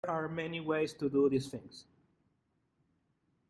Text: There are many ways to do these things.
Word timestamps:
There 0.03 0.15
are 0.15 0.27
many 0.27 0.59
ways 0.61 0.93
to 0.95 1.11
do 1.11 1.29
these 1.29 1.47
things. 1.49 1.85